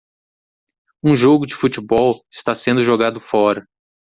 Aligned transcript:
Um 1.03 1.15
jogo 1.15 1.45
de 1.45 1.53
futebol 1.53 2.25
está 2.33 2.55
sendo 2.55 2.83
jogado 2.83 3.19
fora. 3.21 3.63